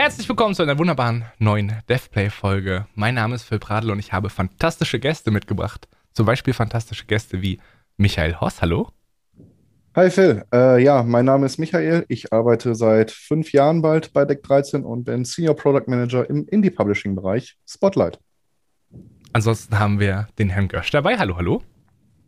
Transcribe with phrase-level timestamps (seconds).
[0.00, 2.86] Herzlich willkommen zu einer wunderbaren neuen DevPlay-Folge.
[2.94, 5.88] Mein Name ist Phil Pradl und ich habe fantastische Gäste mitgebracht.
[6.12, 7.58] Zum Beispiel fantastische Gäste wie
[7.96, 8.62] Michael Hoss.
[8.62, 8.90] Hallo.
[9.96, 12.04] Hi Phil, äh, ja, mein Name ist Michael.
[12.06, 16.46] Ich arbeite seit fünf Jahren bald bei Deck 13 und bin Senior Product Manager im
[16.46, 18.20] Indie-Publishing-Bereich Spotlight.
[19.32, 21.18] Ansonsten haben wir den Herrn Gösch dabei.
[21.18, 21.60] Hallo, hallo.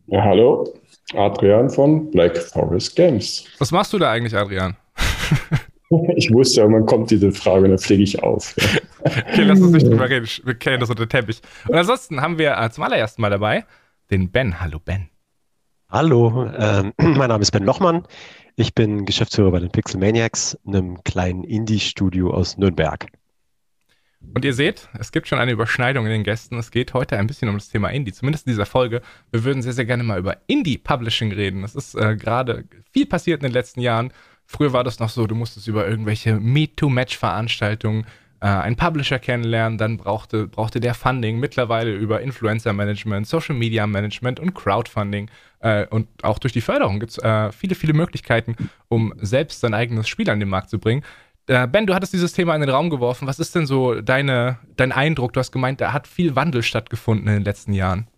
[0.08, 0.74] Ja, hallo.
[1.14, 3.44] Adrian von Black Forest Games.
[3.60, 4.76] Was machst du da eigentlich, Adrian?
[6.16, 8.54] Ich wusste, irgendwann kommt diese Frage und dann fliege ich auf.
[9.00, 10.28] okay, lass uns nicht drüber reden.
[10.44, 11.40] Wir kennen das unter den Teppich.
[11.66, 13.64] Und ansonsten haben wir äh, zum allerersten Mal dabei
[14.10, 14.60] den Ben.
[14.60, 15.08] Hallo, Ben.
[15.88, 18.04] Hallo, ähm, mein Name ist Ben Lochmann.
[18.54, 23.06] Ich bin Geschäftsführer bei den Pixel Maniacs, einem kleinen Indie-Studio aus Nürnberg.
[24.34, 26.56] Und ihr seht, es gibt schon eine Überschneidung in den Gästen.
[26.58, 29.00] Es geht heute ein bisschen um das Thema Indie, zumindest in dieser Folge.
[29.32, 31.64] Wir würden sehr, sehr gerne mal über Indie-Publishing reden.
[31.64, 34.12] Es ist äh, gerade viel passiert in den letzten Jahren.
[34.52, 38.04] Früher war das noch so, du musstest über irgendwelche Meet-to-Match-Veranstaltungen
[38.40, 45.30] äh, einen Publisher kennenlernen, dann brauchte, brauchte der Funding, mittlerweile über Influencer-Management, Social-Media-Management und Crowdfunding
[45.60, 48.56] äh, und auch durch die Förderung gibt es äh, viele, viele Möglichkeiten,
[48.88, 51.04] um selbst sein eigenes Spiel an den Markt zu bringen.
[51.46, 53.28] Äh, ben, du hattest dieses Thema in den Raum geworfen.
[53.28, 55.32] Was ist denn so deine, dein Eindruck?
[55.32, 58.08] Du hast gemeint, da hat viel Wandel stattgefunden in den letzten Jahren.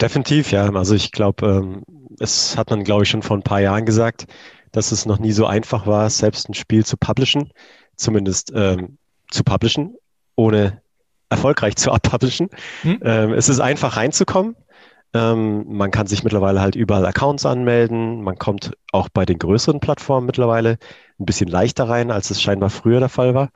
[0.00, 0.72] definitiv, ja.
[0.72, 1.82] Also ich glaube, ähm,
[2.20, 4.28] es hat man, glaube ich, schon vor ein paar Jahren gesagt
[4.72, 7.52] dass es noch nie so einfach war, selbst ein Spiel zu publishen,
[7.96, 8.98] zumindest ähm,
[9.30, 9.96] zu publishen,
[10.36, 10.80] ohne
[11.30, 12.48] erfolgreich zu abpublishen.
[12.82, 13.00] Hm?
[13.02, 14.56] Ähm, es ist einfach reinzukommen.
[15.14, 18.22] Ähm, man kann sich mittlerweile halt überall Accounts anmelden.
[18.22, 20.78] Man kommt auch bei den größeren Plattformen mittlerweile
[21.18, 23.50] ein bisschen leichter rein, als es scheinbar früher der Fall war.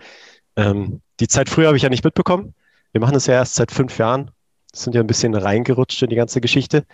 [0.56, 2.54] Ähm, die Zeit früher habe ich ja nicht mitbekommen.
[2.92, 4.30] Wir machen es ja erst seit fünf Jahren.
[4.74, 6.86] Sind ja ein bisschen reingerutscht in die ganze Geschichte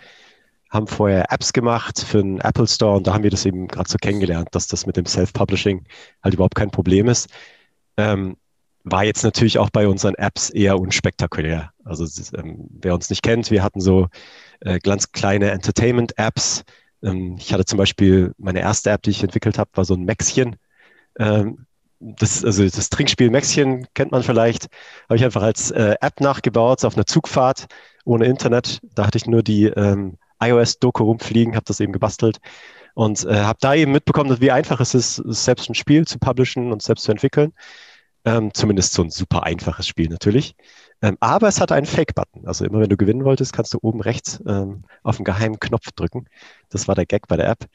[0.69, 3.89] haben vorher Apps gemacht für den Apple Store und da haben wir das eben gerade
[3.89, 5.85] so kennengelernt, dass das mit dem Self-Publishing
[6.23, 7.29] halt überhaupt kein Problem ist.
[7.97, 8.37] Ähm,
[8.83, 11.71] war jetzt natürlich auch bei unseren Apps eher unspektakulär.
[11.83, 12.05] Also
[12.37, 14.07] ähm, wer uns nicht kennt, wir hatten so
[14.61, 16.63] äh, ganz kleine Entertainment-Apps.
[17.03, 20.05] Ähm, ich hatte zum Beispiel meine erste App, die ich entwickelt habe, war so ein
[20.05, 20.55] Maxchen.
[21.17, 21.65] Ähm,
[21.99, 24.67] das, also das Trinkspiel Maxchen kennt man vielleicht,
[25.09, 27.67] habe ich einfach als äh, App nachgebaut auf einer Zugfahrt
[28.05, 28.79] ohne Internet.
[28.95, 32.39] Da hatte ich nur die ähm, iOS-Doku rumfliegen, habe das eben gebastelt
[32.93, 36.71] und äh, habe da eben mitbekommen, wie einfach es ist, selbst ein Spiel zu publishen
[36.71, 37.53] und selbst zu entwickeln.
[38.25, 40.55] Ähm, zumindest so ein super einfaches Spiel natürlich.
[41.01, 42.45] Ähm, aber es hat einen Fake-Button.
[42.47, 45.91] Also immer wenn du gewinnen wolltest, kannst du oben rechts ähm, auf einen geheimen Knopf
[45.95, 46.25] drücken.
[46.69, 47.65] Das war der Gag bei der App.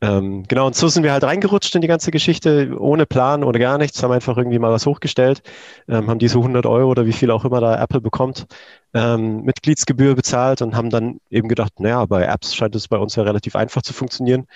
[0.00, 3.58] Ähm, genau, und so sind wir halt reingerutscht in die ganze Geschichte, ohne Plan, ohne
[3.58, 5.42] gar nichts, haben einfach irgendwie mal was hochgestellt,
[5.88, 8.46] ähm, haben diese 100 Euro oder wie viel auch immer da Apple bekommt,
[8.92, 13.14] ähm, Mitgliedsgebühr bezahlt und haben dann eben gedacht, naja, bei Apps scheint es bei uns
[13.16, 14.46] ja relativ einfach zu funktionieren.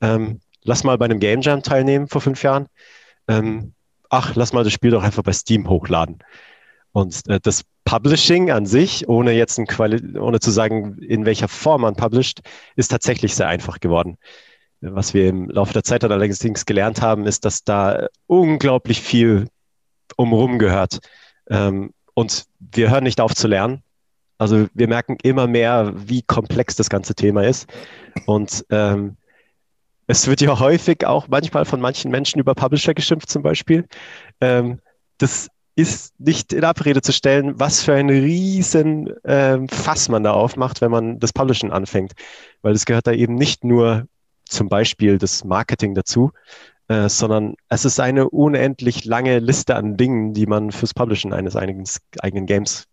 [0.00, 2.66] Ähm, lass mal bei einem Game Jam teilnehmen vor fünf Jahren.
[3.28, 3.74] Ähm,
[4.10, 6.18] ach, lass mal das Spiel doch einfach bei Steam hochladen.
[6.92, 11.94] Und äh, das Publishing an sich, ohne jetzt ohne zu sagen, in welcher Form man
[11.94, 12.40] publisht,
[12.76, 14.18] ist tatsächlich sehr einfach geworden.
[14.80, 19.48] Was wir im Laufe der Zeit allerdings gelernt haben, ist, dass da unglaublich viel
[20.16, 21.00] umrum gehört.
[21.50, 23.82] Ähm, und wir hören nicht auf zu lernen.
[24.38, 27.68] Also wir merken immer mehr, wie komplex das ganze Thema ist.
[28.26, 29.16] Und ähm,
[30.06, 33.86] es wird ja häufig auch manchmal von manchen Menschen über Publisher geschimpft zum Beispiel.
[34.40, 34.80] Ähm,
[35.18, 40.32] das ist nicht in Abrede zu stellen, was für ein riesen ähm, Fass man da
[40.32, 42.12] aufmacht, wenn man das Publishen anfängt.
[42.62, 44.06] Weil es gehört da eben nicht nur
[44.48, 46.32] zum Beispiel das Marketing dazu,
[46.88, 51.54] äh, sondern es ist eine unendlich lange Liste an Dingen, die man fürs Publishen eines
[51.56, 51.86] eigenen,
[52.20, 52.86] eigenen Games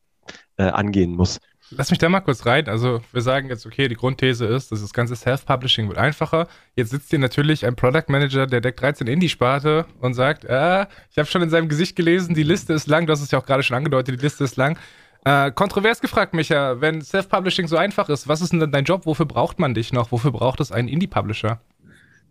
[0.57, 1.39] äh, angehen muss.
[1.71, 2.69] Lass mich da mal kurz rein.
[2.69, 6.47] Also, wir sagen jetzt, okay, die Grundthese ist, dass das ganze Self-Publishing wird einfacher.
[6.75, 11.17] Jetzt sitzt hier natürlich ein Product Manager der Deck 13 Indie-Sparte und sagt, äh, ich
[11.17, 13.07] habe schon in seinem Gesicht gelesen, die Liste ist lang.
[13.07, 14.77] Du hast es ja auch gerade schon angedeutet, die Liste ist lang.
[15.25, 19.07] Äh, kontrovers gefragt, Micha, wenn Self-Publishing so einfach ist, was ist denn dein Job?
[19.07, 20.11] Wofür braucht man dich noch?
[20.11, 21.59] Wofür braucht es einen Indie-Publisher?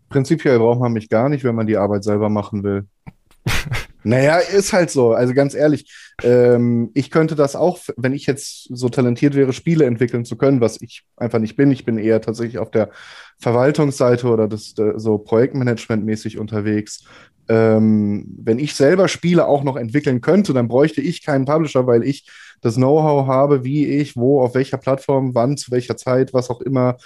[0.07, 2.85] Prinzipiell braucht man mich gar nicht, wenn man die Arbeit selber machen will.
[4.05, 5.13] naja, ist halt so.
[5.13, 5.91] Also ganz ehrlich,
[6.21, 10.61] ähm, ich könnte das auch, wenn ich jetzt so talentiert wäre, Spiele entwickeln zu können,
[10.61, 11.71] was ich einfach nicht bin.
[11.71, 12.91] Ich bin eher tatsächlich auf der
[13.39, 17.03] Verwaltungsseite oder das, so Projektmanagement-mäßig unterwegs.
[17.49, 22.03] Ähm, wenn ich selber Spiele auch noch entwickeln könnte, dann bräuchte ich keinen Publisher, weil
[22.03, 22.29] ich
[22.61, 26.61] das Know-how habe, wie ich, wo, auf welcher Plattform, wann, zu welcher Zeit, was auch
[26.61, 26.97] immer.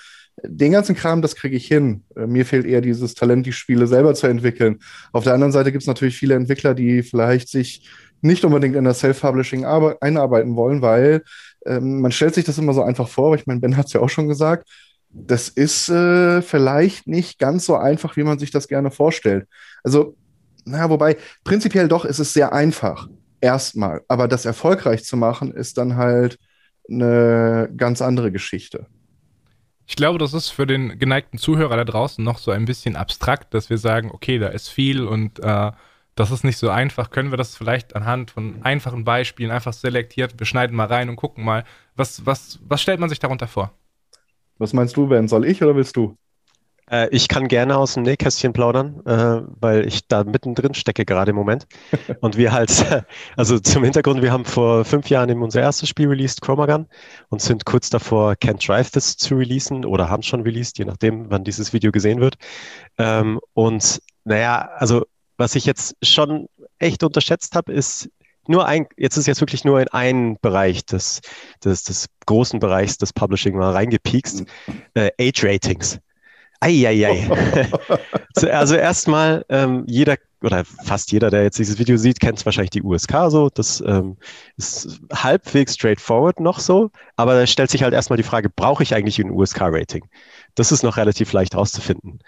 [0.43, 2.03] Den ganzen Kram, das kriege ich hin.
[2.15, 4.79] Äh, mir fehlt eher dieses Talent, die Spiele selber zu entwickeln.
[5.11, 7.87] Auf der anderen Seite gibt es natürlich viele Entwickler, die vielleicht sich
[8.21, 11.23] nicht unbedingt in das Self-Publishing einarbeiten wollen, weil
[11.65, 13.93] ähm, man stellt sich das immer so einfach vor, aber ich meine, Ben hat es
[13.93, 14.69] ja auch schon gesagt,
[15.09, 19.47] das ist äh, vielleicht nicht ganz so einfach, wie man sich das gerne vorstellt.
[19.83, 20.15] Also
[20.65, 23.07] na, wobei, prinzipiell doch ist es sehr einfach.
[23.41, 24.01] Erstmal.
[24.07, 26.37] Aber das erfolgreich zu machen, ist dann halt
[26.89, 28.87] eine ganz andere Geschichte.
[29.89, 33.55] Ich glaube, das ist für den geneigten Zuhörer da draußen noch so ein bisschen abstrakt,
[33.55, 35.71] dass wir sagen, okay, da ist viel und äh,
[36.13, 37.09] das ist nicht so einfach.
[37.09, 41.15] Können wir das vielleicht anhand von einfachen Beispielen einfach selektiert, wir schneiden mal rein und
[41.15, 41.65] gucken mal,
[41.95, 43.71] was, was, was stellt man sich darunter vor?
[44.59, 45.27] Was meinst du, Ben?
[45.27, 46.15] Soll ich oder willst du?
[46.89, 51.31] Äh, ich kann gerne aus dem Nähkästchen plaudern, äh, weil ich da mittendrin stecke gerade
[51.31, 51.67] im Moment.
[52.21, 52.85] Und wir halt,
[53.37, 56.87] also zum Hintergrund, wir haben vor fünf Jahren eben unser erstes Spiel released, Chromagun,
[57.29, 61.29] und sind kurz davor, Can't Drive This zu releasen oder haben schon released, je nachdem,
[61.29, 62.35] wann dieses Video gesehen wird.
[62.97, 65.05] Ähm, und naja, also
[65.37, 66.47] was ich jetzt schon
[66.79, 68.09] echt unterschätzt habe, ist
[68.47, 71.21] nur ein, jetzt ist jetzt wirklich nur in einen Bereich des,
[71.63, 74.43] des, des großen Bereichs des Publishing mal reingepiekst,
[74.95, 75.99] äh, Age-Ratings.
[76.59, 77.29] Eieiei.
[78.51, 82.81] also erstmal, ähm, jeder oder fast jeder, der jetzt dieses Video sieht, kennt wahrscheinlich die
[82.81, 83.49] USK so.
[83.49, 84.17] Das ähm,
[84.55, 88.95] ist halbwegs straightforward noch so, aber da stellt sich halt erstmal die Frage, brauche ich
[88.95, 90.05] eigentlich ein USK-Rating?
[90.55, 92.19] Das ist noch relativ leicht rauszufinden.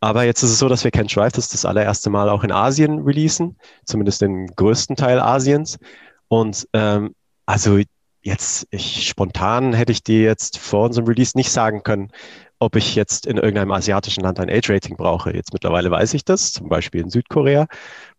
[0.00, 2.52] Aber jetzt ist es so, dass wir Can't Drive das das allererste Mal auch in
[2.52, 5.78] Asien releasen, zumindest den größten Teil Asiens.
[6.28, 7.14] Und ähm,
[7.46, 7.78] also
[8.22, 12.10] jetzt, ich spontan hätte ich dir jetzt vor unserem Release nicht sagen können,
[12.58, 15.34] ob ich jetzt in irgendeinem asiatischen Land ein Age-Rating brauche.
[15.34, 16.52] Jetzt mittlerweile weiß ich das.
[16.52, 17.66] Zum Beispiel in Südkorea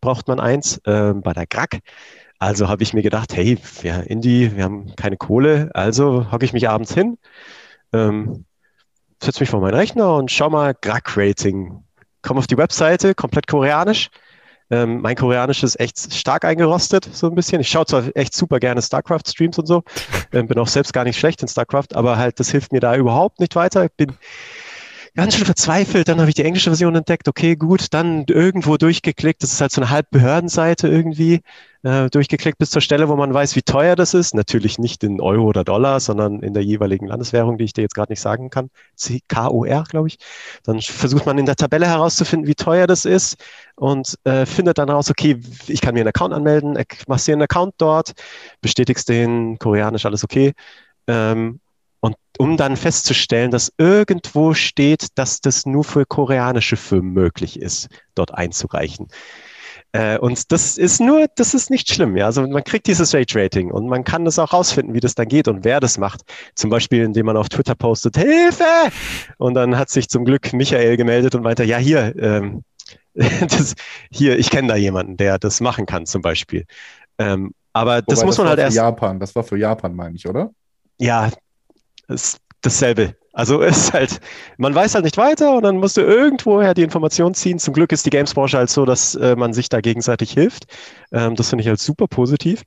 [0.01, 1.79] braucht man eins äh, bei der GRAC.
[2.39, 6.53] Also habe ich mir gedacht, hey, wir Indie, wir haben keine Kohle, also hocke ich
[6.53, 7.17] mich abends hin,
[7.93, 8.45] ähm,
[9.21, 11.83] setze mich vor meinen Rechner und schau mal GRAC-Rating.
[12.21, 14.09] Komme auf die Webseite, komplett koreanisch.
[14.69, 17.61] Ähm, mein Koreanisch ist echt stark eingerostet, so ein bisschen.
[17.61, 19.83] Ich schaue zwar echt super gerne StarCraft-Streams und so,
[20.33, 22.95] ähm, bin auch selbst gar nicht schlecht in StarCraft, aber halt, das hilft mir da
[22.95, 23.85] überhaupt nicht weiter.
[23.85, 24.13] Ich bin
[25.17, 26.07] ganz schön verzweifelt.
[26.07, 27.27] Dann habe ich die englische Version entdeckt.
[27.27, 29.41] Okay, gut, dann irgendwo durchgeklickt.
[29.41, 31.41] Das ist halt so eine Halbbehördenseite irgendwie.
[31.83, 34.35] Äh, durchgeklickt bis zur Stelle, wo man weiß, wie teuer das ist.
[34.35, 37.95] Natürlich nicht in Euro oder Dollar, sondern in der jeweiligen Landeswährung, die ich dir jetzt
[37.95, 38.69] gerade nicht sagen kann.
[38.95, 40.17] CKUR, glaube ich.
[40.63, 43.37] Dann versucht man in der Tabelle herauszufinden, wie teuer das ist
[43.75, 46.77] und äh, findet dann raus, okay, ich kann mir einen Account anmelden,
[47.07, 48.13] machst dir einen Account dort,
[48.61, 50.53] bestätigst den, koreanisch alles okay.
[51.07, 51.59] Ähm,
[52.07, 57.89] und um dann festzustellen, dass irgendwo steht, dass das nur für koreanische Firmen möglich ist,
[58.15, 59.07] dort einzureichen.
[59.91, 62.15] Äh, und das ist nur, das ist nicht schlimm.
[62.15, 62.25] Ja?
[62.25, 65.27] Also man kriegt dieses Rate Rating und man kann das auch rausfinden, wie das dann
[65.27, 66.21] geht und wer das macht.
[66.55, 68.63] Zum Beispiel, indem man auf Twitter postet, Hilfe!
[69.37, 72.63] Und dann hat sich zum Glück Michael gemeldet und meinte, ja, hier, ähm,
[73.13, 73.75] das,
[74.11, 76.65] hier, ich kenne da jemanden, der das machen kann, zum Beispiel.
[77.17, 78.75] Ähm, aber das Wobei, muss man das halt erst.
[78.77, 80.51] Japan, das war für Japan, meine ich, oder?
[80.99, 81.29] Ja,
[82.07, 83.15] ist dasselbe.
[83.33, 84.19] Also ist halt,
[84.57, 87.59] man weiß halt nicht weiter und dann musst du irgendwoher die Information ziehen.
[87.59, 90.65] Zum Glück ist die Games-Branche halt so, dass äh, man sich da gegenseitig hilft.
[91.11, 92.63] Ähm, das finde ich halt super positiv.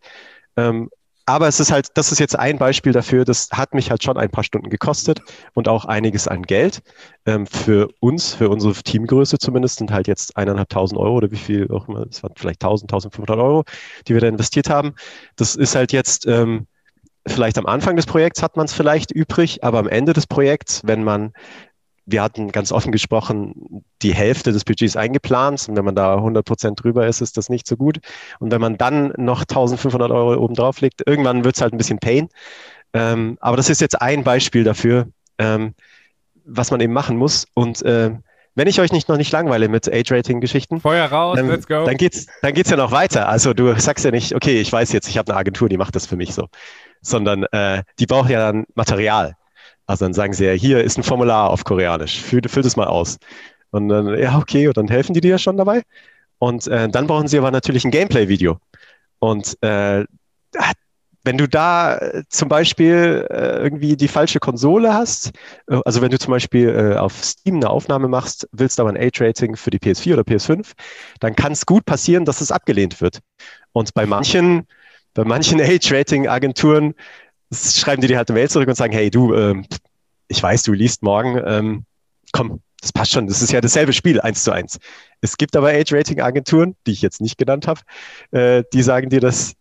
[0.56, 0.88] Ähm,
[1.26, 4.16] aber es ist halt, das ist jetzt ein Beispiel dafür, das hat mich halt schon
[4.16, 5.20] ein paar Stunden gekostet
[5.54, 6.82] und auch einiges an Geld.
[7.26, 11.70] Ähm, für uns, für unsere Teamgröße zumindest, sind halt jetzt eineinhalbtausend Euro oder wie viel
[11.70, 13.64] auch immer, es waren vielleicht 1000, 1500 Euro,
[14.08, 14.94] die wir da investiert haben.
[15.36, 16.66] Das ist halt jetzt, ähm,
[17.26, 20.82] vielleicht am Anfang des Projekts hat man es vielleicht übrig, aber am Ende des Projekts,
[20.84, 21.32] wenn man,
[22.06, 26.44] wir hatten ganz offen gesprochen, die Hälfte des Budgets eingeplant und wenn man da 100
[26.44, 27.98] Prozent drüber ist, ist das nicht so gut.
[28.38, 31.78] Und wenn man dann noch 1500 Euro oben drauf legt, irgendwann wird es halt ein
[31.78, 32.28] bisschen Pain.
[32.92, 35.08] Ähm, aber das ist jetzt ein Beispiel dafür,
[35.38, 35.74] ähm,
[36.44, 37.46] was man eben machen muss.
[37.54, 38.12] Und äh,
[38.60, 41.84] wenn ich euch nicht noch nicht langweile mit Age-Rating-Geschichten, Feuer raus, dann, let's go.
[41.84, 43.28] Dann geht's, dann geht's ja noch weiter.
[43.28, 45.96] Also du sagst ja nicht, okay, ich weiß jetzt, ich habe eine Agentur, die macht
[45.96, 46.46] das für mich so
[47.00, 49.36] sondern äh, die brauchen ja dann Material.
[49.86, 52.86] Also dann sagen sie ja, hier ist ein Formular auf Koreanisch, füll, füll das mal
[52.86, 53.18] aus.
[53.70, 55.82] Und dann, ja, okay, und dann helfen die dir schon dabei.
[56.38, 58.58] Und äh, dann brauchen sie aber natürlich ein Gameplay-Video.
[59.18, 60.04] Und äh,
[61.24, 65.32] wenn du da äh, zum Beispiel äh, irgendwie die falsche Konsole hast,
[65.68, 68.96] äh, also wenn du zum Beispiel äh, auf Steam eine Aufnahme machst, willst aber ein
[68.96, 70.72] Age-Rating für die PS4 oder PS5,
[71.20, 73.20] dann kann es gut passieren, dass es abgelehnt wird.
[73.72, 74.66] Und bei manchen
[75.14, 76.94] bei manchen Age-Rating-Agenturen
[77.52, 79.66] schreiben die dir halt eine Mail zurück und sagen, hey, du, ähm,
[80.28, 81.84] ich weiß, du liest morgen, ähm,
[82.32, 84.78] komm, das passt schon, das ist ja dasselbe Spiel, eins zu eins.
[85.20, 87.80] Es gibt aber Age-Rating-Agenturen, die ich jetzt nicht genannt habe,
[88.30, 89.54] äh, die sagen dir, dass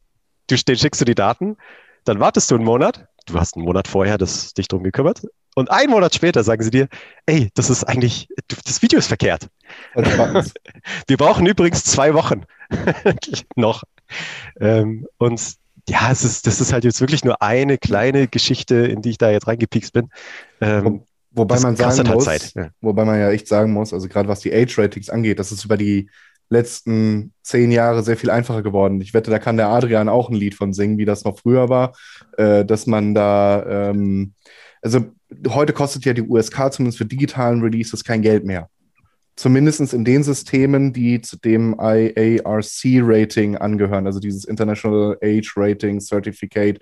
[0.50, 1.58] du schickst du die Daten,
[2.06, 5.22] dann wartest du einen Monat, du hast einen Monat vorher das, dich drum gekümmert
[5.56, 6.88] und einen Monat später sagen sie dir,
[7.26, 8.30] ey, das ist eigentlich,
[8.66, 9.50] das Video ist verkehrt.
[9.96, 12.44] Wir brauchen übrigens zwei Wochen
[13.56, 13.84] noch.
[14.60, 15.56] Ähm, und
[15.88, 19.18] ja, es ist, das ist halt jetzt wirklich nur eine kleine Geschichte, in die ich
[19.18, 20.10] da jetzt reingepiekst bin.
[20.62, 22.70] Ähm, wobei man sagen halt muss, ja.
[22.82, 25.78] wobei man ja echt sagen muss, also gerade was die Age-Ratings angeht, das ist über
[25.78, 26.10] die
[26.50, 29.02] letzten zehn Jahre sehr viel einfacher geworden.
[29.02, 31.70] Ich wette, da kann der Adrian auch ein Lied von singen, wie das noch früher
[31.70, 31.94] war,
[32.38, 34.34] äh, dass man da, ähm,
[34.82, 35.06] also
[35.50, 38.70] heute kostet ja die USK zumindest für digitalen Releases kein Geld mehr
[39.40, 46.78] zumindest in den Systemen, die zu dem IARC-Rating angehören, also dieses International Age Rating Certificate.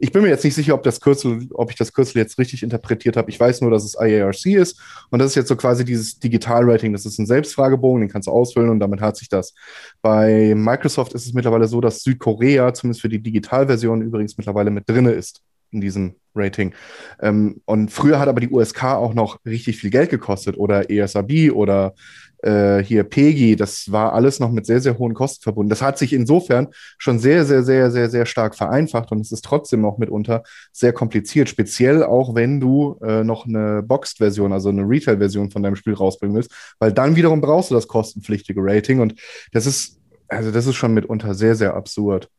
[0.00, 2.64] Ich bin mir jetzt nicht sicher, ob das Kürzel, ob ich das Kürzel jetzt richtig
[2.64, 3.30] interpretiert habe.
[3.30, 6.92] Ich weiß nur, dass es IARC ist und das ist jetzt so quasi dieses Digital-Rating.
[6.92, 9.54] Das ist ein Selbstfragebogen, den kannst du ausfüllen und damit hat sich das.
[10.02, 14.88] Bei Microsoft ist es mittlerweile so, dass Südkorea zumindest für die Digitalversion übrigens mittlerweile mit
[14.88, 16.74] drinne ist in diesem Rating.
[17.20, 21.50] Ähm, und früher hat aber die USK auch noch richtig viel Geld gekostet oder ESAB
[21.52, 21.94] oder
[22.42, 23.56] äh, hier PEGI.
[23.56, 25.70] Das war alles noch mit sehr, sehr hohen Kosten verbunden.
[25.70, 29.44] Das hat sich insofern schon sehr, sehr, sehr, sehr, sehr stark vereinfacht und es ist
[29.44, 34.82] trotzdem noch mitunter sehr kompliziert, speziell auch wenn du äh, noch eine Boxed-Version, also eine
[34.82, 39.14] Retail-Version von deinem Spiel rausbringen willst, weil dann wiederum brauchst du das kostenpflichtige Rating und
[39.52, 39.98] das ist,
[40.28, 42.30] also das ist schon mitunter sehr, sehr absurd.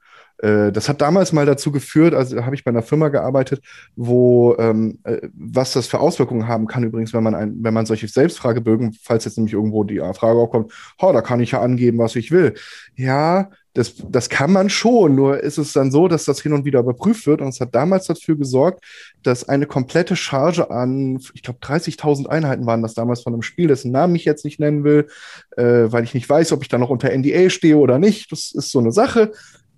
[0.42, 3.62] Äh, das hat damals mal dazu geführt, also habe ich bei einer Firma gearbeitet,
[3.96, 7.86] wo ähm, äh, was das für Auswirkungen haben kann, übrigens, wenn man ein, wenn man
[7.86, 12.00] solche Selbstfragebögen, falls jetzt nämlich irgendwo die Frage aufkommt, oh, da kann ich ja angeben,
[12.00, 12.56] was ich will.
[12.96, 16.66] Ja, das, das kann man schon, nur ist es dann so, dass das hin und
[16.66, 17.42] wieder überprüft wird.
[17.42, 18.84] Und es hat damals dafür gesorgt,
[19.24, 23.70] dass eine komplette Charge an, ich glaube, 30.000 Einheiten waren das damals von einem Spiel,
[23.70, 25.08] dessen Namen ich jetzt nicht nennen will,
[25.56, 28.32] äh, weil ich nicht weiß, ob ich da noch unter NDA stehe oder nicht.
[28.32, 29.32] Das ist so eine Sache.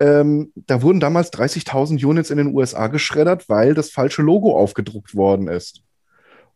[0.03, 5.15] Ähm, da wurden damals 30.000 Units in den USA geschreddert, weil das falsche Logo aufgedruckt
[5.15, 5.81] worden ist.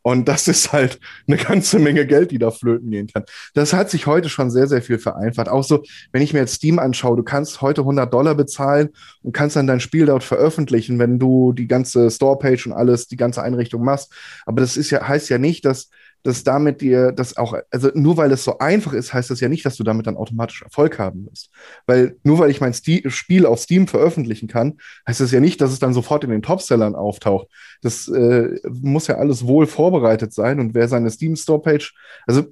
[0.01, 3.23] Und das ist halt eine ganze Menge Geld, die da flöten gehen kann.
[3.53, 5.47] Das hat sich heute schon sehr, sehr viel vereinfacht.
[5.47, 8.89] Auch so, wenn ich mir jetzt Steam anschaue, du kannst heute 100 Dollar bezahlen
[9.21, 13.17] und kannst dann dein Spiel dort veröffentlichen, wenn du die ganze Storepage und alles, die
[13.17, 14.13] ganze Einrichtung machst.
[14.45, 15.89] Aber das ist ja, heißt ja nicht, dass
[16.24, 19.50] dass damit dir das auch, also nur weil es so einfach ist, heißt das ja
[19.50, 21.50] nicht, dass du damit dann automatisch Erfolg haben wirst.
[21.86, 25.62] Weil nur weil ich mein Sti Spiel auf Steam veröffentlichen kann, heißt das ja nicht,
[25.62, 27.47] dass es dann sofort in den Topsellern auftaucht.
[27.81, 31.93] Das äh, muss ja alles wohl vorbereitet sein und wer seine Steam Store Page,
[32.25, 32.45] also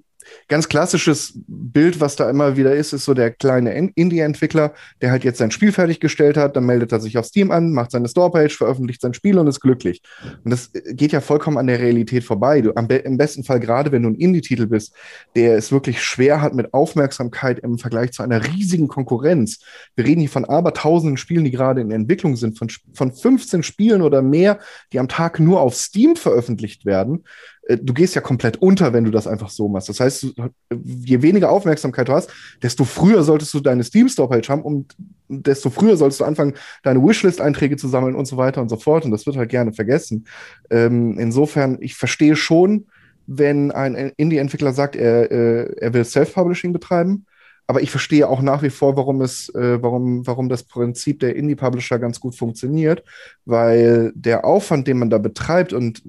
[0.48, 5.24] ganz klassisches Bild, was da immer wieder ist, ist so der kleine Indie-Entwickler, der halt
[5.24, 8.55] jetzt sein Spiel fertiggestellt hat, dann meldet er sich auf Steam an, macht seine Storepage,
[8.58, 10.01] veröffentlicht sein Spiel und ist glücklich.
[10.44, 12.62] Und das geht ja vollkommen an der Realität vorbei.
[12.62, 14.94] Du, am, Im besten Fall, gerade wenn du ein Indie-Titel bist,
[15.36, 19.60] der es wirklich schwer hat mit Aufmerksamkeit im Vergleich zu einer riesigen Konkurrenz.
[19.96, 24.01] Wir reden hier von abertausenden Spielen, die gerade in Entwicklung sind, von, von 15 Spielen
[24.01, 24.60] oder mehr,
[24.94, 27.24] die am Tag nur auf Steam veröffentlicht werden.
[27.65, 29.89] Äh, du gehst ja komplett unter, wenn du das einfach so machst.
[29.89, 30.36] Das heißt,
[30.84, 32.31] je weniger Aufmerksamkeit du hast,
[32.62, 34.95] desto früher solltest du deine Steam Store Page haben und
[35.27, 36.53] desto früher solltest du anfangen,
[36.84, 39.05] deine Wishlist-Einträge zu sammeln und so weiter und so fort.
[39.05, 40.27] Und das wird halt gerne vergessen.
[40.69, 42.86] Ähm, insofern, ich verstehe schon,
[43.27, 47.25] wenn ein Indie-Entwickler sagt, er, äh, er will Self-Publishing betreiben.
[47.67, 51.36] Aber ich verstehe auch nach wie vor, warum es, äh, warum, warum das Prinzip der
[51.36, 53.03] Indie-Publisher ganz gut funktioniert,
[53.45, 56.03] weil der Aufwand, den man da betreibt und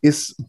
[0.00, 0.42] ist,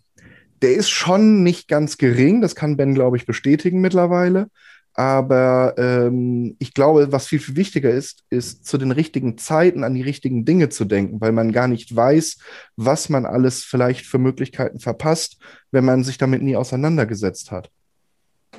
[0.62, 2.42] der ist schon nicht ganz gering.
[2.42, 4.50] Das kann Ben, glaube ich, bestätigen mittlerweile.
[4.94, 9.94] Aber ähm, ich glaube, was viel, viel wichtiger ist, ist zu den richtigen Zeiten an
[9.94, 12.38] die richtigen Dinge zu denken, weil man gar nicht weiß,
[12.75, 15.38] was man alles vielleicht für Möglichkeiten verpasst,
[15.72, 17.72] wenn man sich damit nie auseinandergesetzt hat.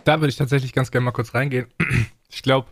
[0.05, 1.67] Da würde ich tatsächlich ganz gerne mal kurz reingehen.
[2.33, 2.69] Ich glaube,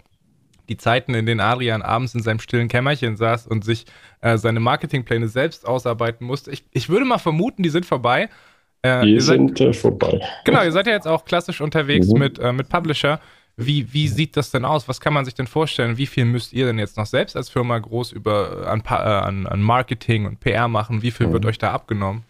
[0.68, 3.86] die Zeiten, in denen Adrian abends in seinem stillen Kämmerchen saß und sich
[4.20, 6.52] äh, seine Marketingpläne selbst ausarbeiten musste.
[6.52, 8.28] Ich, ich würde mal vermuten, die sind vorbei.
[8.82, 10.20] Äh, die sind äh, vorbei.
[10.44, 12.18] Genau, ihr seid ja jetzt auch klassisch unterwegs mhm.
[12.18, 13.20] mit, äh, mit Publisher.
[13.56, 14.86] Wie, wie sieht das denn aus?
[14.86, 15.96] Was kann man sich denn vorstellen?
[15.96, 18.92] Wie viel müsst ihr denn jetzt noch selbst als Firma groß über, äh, an, äh,
[18.92, 21.02] an, an Marketing und PR machen?
[21.02, 21.32] Wie viel mhm.
[21.32, 22.22] wird euch da abgenommen?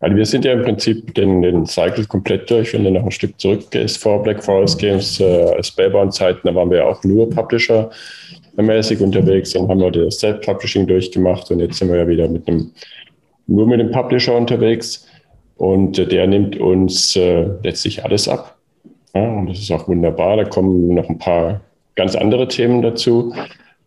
[0.00, 2.74] Also wir sind ja im Prinzip den, den Cycle komplett durch.
[2.74, 6.86] Wenn du noch ein Stück zurückgehst vor Black Forest Games, äh, Spellbound-Zeiten, da waren wir
[6.86, 9.54] auch nur Publisher-mäßig unterwegs.
[9.54, 12.72] Dann haben wir das Self-Publishing durchgemacht und jetzt sind wir ja wieder mit einem,
[13.46, 15.06] nur mit dem Publisher unterwegs.
[15.56, 18.56] Und äh, der nimmt uns äh, letztlich alles ab.
[19.14, 20.36] Ja, und das ist auch wunderbar.
[20.36, 21.62] Da kommen noch ein paar
[21.94, 23.34] ganz andere Themen dazu,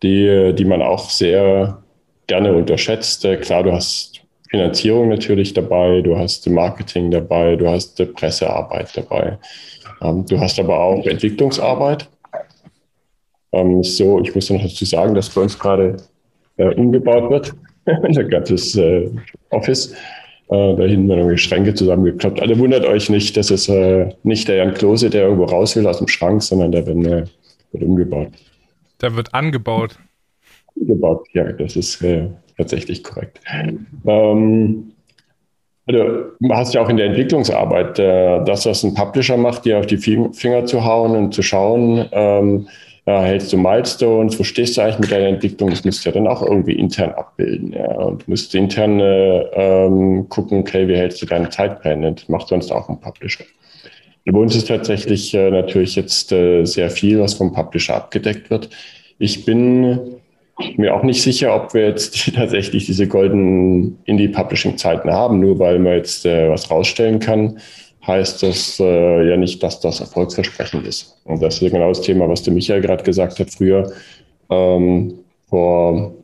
[0.02, 1.80] die, die man auch sehr
[2.26, 3.24] gerne unterschätzt.
[3.24, 4.19] Äh, klar, du hast
[4.50, 9.38] Finanzierung natürlich dabei, du hast Marketing dabei, du hast Pressearbeit dabei.
[10.02, 12.08] Ähm, du hast aber auch Entwicklungsarbeit.
[13.52, 15.96] Ähm, so, ich muss noch dazu sagen, dass bei uns gerade
[16.56, 17.54] äh, umgebaut wird,
[17.86, 19.08] ein ganzes äh,
[19.50, 19.94] Office.
[20.48, 22.42] Äh, da hinten werden Schränke zusammengeklappt.
[22.42, 25.86] Alle wundert euch nicht, das ist äh, nicht der Jan Klose, der irgendwo raus will
[25.86, 27.30] aus dem Schrank, sondern der wird,
[27.72, 28.30] umgebaut.
[29.00, 29.96] Der wird angebaut.
[30.74, 32.02] Umgebaut, ja, das ist
[32.60, 33.40] tatsächlich korrekt.
[34.06, 34.92] Ähm,
[35.86, 36.04] Also,
[36.38, 39.86] du hast ja auch in der Entwicklungsarbeit, äh, das, was ein Publisher macht, dir auf
[39.86, 42.68] die Finger zu hauen und zu schauen, ähm,
[43.06, 45.70] ja, hältst du Milestones, wo stehst du eigentlich mit deiner Entwicklung?
[45.70, 47.72] Das müsst ihr dann auch irgendwie intern abbilden.
[47.72, 47.90] Ja.
[47.92, 52.12] Und du musst intern äh, ähm, gucken, okay, wie hältst du deine Zeitpläne?
[52.12, 53.44] Das macht sonst auch ein Publisher.
[54.26, 58.68] Bei uns ist tatsächlich äh, natürlich jetzt äh, sehr viel, was vom Publisher abgedeckt wird.
[59.18, 60.19] Ich bin
[60.76, 65.94] mir auch nicht sicher, ob wir jetzt tatsächlich diese goldenen Indie-Publishing-Zeiten haben, nur weil man
[65.94, 67.58] jetzt äh, was rausstellen kann
[68.06, 71.20] heißt das äh, ja nicht, dass das erfolgsversprechend ist.
[71.24, 73.92] Und das ist genau das Thema, was der Michael gerade gesagt hat früher.
[74.48, 75.14] Ähm,
[75.48, 76.14] vor,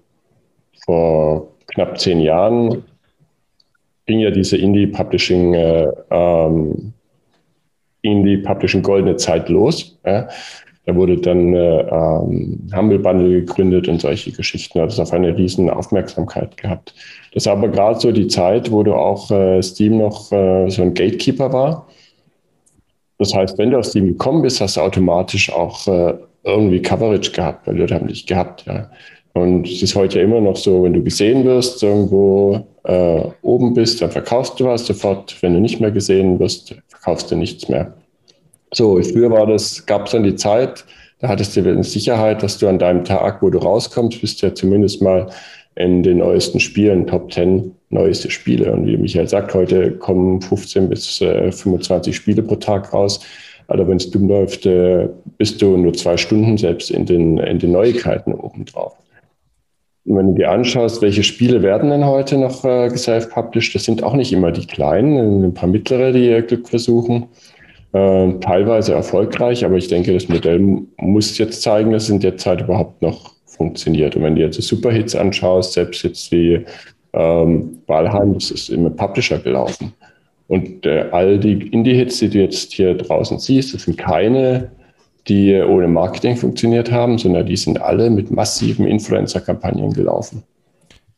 [0.84, 2.82] vor knapp zehn Jahren
[4.06, 6.92] ging ja diese Indie-Publishing äh, ähm,
[8.02, 9.98] Indie-Publishing goldene Zeit los.
[10.04, 10.28] Ja.
[10.86, 14.80] Da wurde dann äh, ähm, Humble Bundle gegründet und solche Geschichten.
[14.80, 16.94] hat es auf eine riesen Aufmerksamkeit gehabt.
[17.34, 20.82] Das ist aber gerade so die Zeit, wo du auch äh, Steam noch äh, so
[20.82, 21.88] ein Gatekeeper war.
[23.18, 26.14] Das heißt, wenn du auf Steam gekommen bist, hast du automatisch auch äh,
[26.44, 28.64] irgendwie Coverage gehabt, weil Leute haben dich gehabt.
[28.66, 28.88] Ja.
[29.32, 34.00] Und es ist heute immer noch so, wenn du gesehen wirst, irgendwo äh, oben bist,
[34.00, 35.36] dann verkaufst du was sofort.
[35.42, 37.92] Wenn du nicht mehr gesehen wirst, verkaufst du nichts mehr.
[38.76, 40.84] So, früher war das, gab es dann die Zeit,
[41.20, 44.54] da hattest du eine Sicherheit, dass du an deinem Tag, wo du rauskommst, bist ja
[44.54, 45.30] zumindest mal
[45.76, 48.70] in den neuesten Spielen, Top 10 neueste Spiele.
[48.70, 53.20] Und wie Michael sagt, heute kommen 15 bis äh, 25 Spiele pro Tag raus.
[53.66, 57.58] Also wenn es dumm läuft, äh, bist du nur zwei Stunden selbst in den, in
[57.58, 58.92] den Neuigkeiten obendrauf.
[60.04, 64.02] Und wenn du dir anschaust, welche Spiele werden denn heute noch äh, self-published, das sind
[64.02, 67.28] auch nicht immer die kleinen, ein paar mittlere, die ihr Glück versuchen.
[67.92, 70.58] Äh, teilweise erfolgreich, aber ich denke, das Modell
[70.98, 74.16] muss jetzt zeigen, dass es in der Zeit überhaupt noch funktioniert.
[74.16, 76.64] Und wenn du jetzt die Superhits anschaust, selbst jetzt wie
[77.12, 79.92] ähm, Valheim, das ist im Publisher gelaufen.
[80.48, 84.70] Und äh, all die Indie-Hits, die du jetzt hier draußen siehst, das sind keine,
[85.26, 90.42] die ohne Marketing funktioniert haben, sondern die sind alle mit massiven Influencer-Kampagnen gelaufen.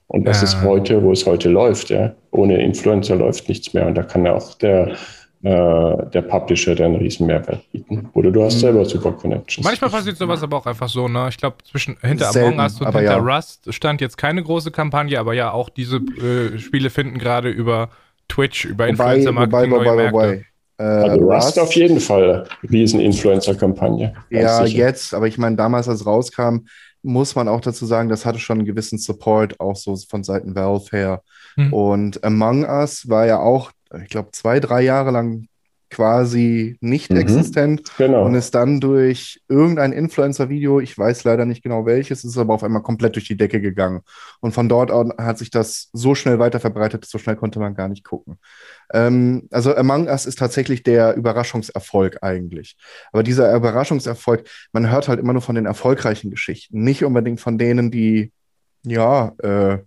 [0.07, 0.45] Und das ja.
[0.45, 1.91] ist heute, wo es heute läuft.
[1.91, 2.15] Ja.
[2.31, 3.87] Ohne Influencer läuft nichts mehr.
[3.87, 4.93] Und da kann auch der
[5.41, 8.09] der Publisher der einen riesen Mehrwert bieten.
[8.15, 8.61] Oder du hast mhm.
[8.61, 9.65] selber super Connections.
[9.65, 11.27] Manchmal passiert sowas aber auch einfach so, ne?
[11.29, 13.17] Ich glaube, zwischen hinter Selten, Among Us und hinter ja.
[13.19, 17.91] Rust stand jetzt keine große Kampagne, aber ja, auch diese äh, Spiele finden gerade über
[18.29, 20.45] Twitch, über Influencer-Marketing wobei, wobei, wobei,
[20.79, 24.15] Äh, also Rust, Rust auf jeden Fall riesen Influencer-Kampagne.
[24.31, 24.79] Ja, sicher.
[24.79, 26.67] jetzt, aber ich meine, damals, als es rauskam,
[27.03, 30.55] muss man auch dazu sagen, das hatte schon einen gewissen Support, auch so von Seiten
[30.55, 31.23] Valve her.
[31.57, 31.73] Mhm.
[31.73, 33.71] Und Among Us war ja auch
[34.03, 35.49] ich glaube, zwei, drei Jahre lang
[35.91, 38.25] quasi nicht mhm, existent genau.
[38.25, 42.63] und ist dann durch irgendein Influencer-Video, ich weiß leider nicht genau welches, ist aber auf
[42.63, 44.03] einmal komplett durch die Decke gegangen.
[44.41, 47.75] Und von dort an hat sich das so schnell weiter verbreitet, so schnell konnte man
[47.75, 48.39] gar nicht gucken.
[48.93, 52.77] Ähm, also Among Us ist tatsächlich der Überraschungserfolg eigentlich.
[53.13, 57.57] Aber dieser Überraschungserfolg, man hört halt immer nur von den erfolgreichen Geschichten, nicht unbedingt von
[57.57, 58.33] denen, die
[58.85, 59.79] ja, äh,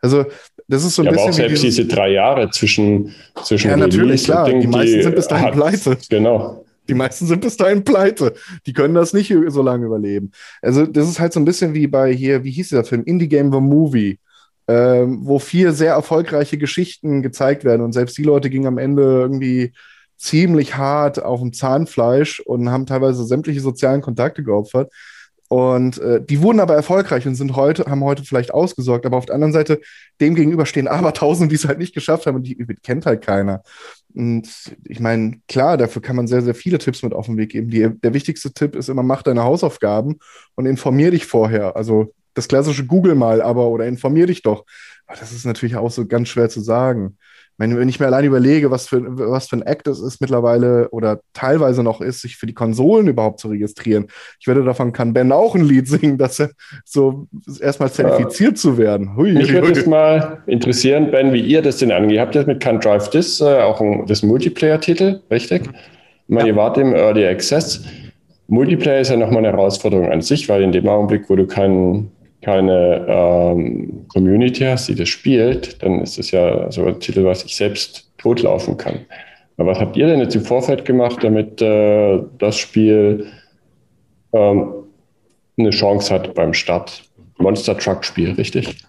[0.00, 0.24] also
[0.68, 1.26] das ist so ein ja, bisschen.
[1.26, 4.46] Aber auch selbst diese drei Jahre zwischen, zwischen Ja, natürlich, klar.
[4.46, 5.98] Ding, die meisten die sind bis dahin hat, pleite.
[6.08, 6.64] Genau.
[6.88, 8.34] Die meisten sind bis dahin pleite.
[8.66, 10.32] Die können das nicht so lange überleben.
[10.60, 13.04] Also, das ist halt so ein bisschen wie bei hier, wie hieß dieser Film?
[13.04, 14.18] Indie Game The Movie,
[14.68, 17.82] ähm, wo vier sehr erfolgreiche Geschichten gezeigt werden.
[17.82, 19.72] Und selbst die Leute gingen am Ende irgendwie
[20.16, 24.92] ziemlich hart auf dem Zahnfleisch und haben teilweise sämtliche sozialen Kontakte geopfert.
[25.48, 29.04] Und äh, die wurden aber erfolgreich und sind heute, haben heute vielleicht ausgesorgt.
[29.06, 29.80] Aber auf der anderen Seite,
[30.20, 33.22] dem gegenüber stehen aber tausend, die es halt nicht geschafft haben und die kennt halt
[33.22, 33.62] keiner.
[34.14, 34.48] Und
[34.84, 37.68] ich meine, klar, dafür kann man sehr, sehr viele Tipps mit auf den Weg geben.
[37.68, 40.18] Die, der wichtigste Tipp ist immer, mach deine Hausaufgaben
[40.54, 41.76] und informier dich vorher.
[41.76, 44.64] Also das klassische Google mal, aber oder informier dich doch.
[45.06, 47.18] Aber das ist natürlich auch so ganz schwer zu sagen
[47.58, 50.88] meine, wenn ich mir allein überlege, was für, was für ein Act es ist mittlerweile
[50.90, 54.06] oder teilweise noch ist, sich für die Konsolen überhaupt zu registrieren.
[54.40, 56.50] Ich werde davon kann Ben auch ein Lied singen, dass er
[56.84, 57.26] so
[57.60, 58.56] erstmal zertifiziert ja.
[58.56, 59.16] zu werden.
[59.16, 62.16] Hui, Mich würde es mal interessieren, Ben, wie ihr das denn angeht.
[62.16, 65.62] Ihr habt jetzt mit Can Drive This äh, auch ein, das Multiplayer-Titel, richtig?
[65.62, 66.54] Ich meine, ja.
[66.54, 67.84] ihr wart im Early Access.
[68.48, 72.10] Multiplayer ist ja nochmal eine Herausforderung an sich, weil in dem Augenblick, wo du keinen
[72.44, 77.44] keine ähm, Community hast, die das spielt, dann ist es ja so ein Titel, was
[77.44, 79.00] ich selbst totlaufen kann.
[79.56, 83.26] Aber was habt ihr denn jetzt im Vorfeld gemacht, damit äh, das Spiel
[84.32, 84.72] ähm,
[85.56, 87.02] eine Chance hat beim Start?
[87.38, 88.84] Monster Truck Spiel, richtig?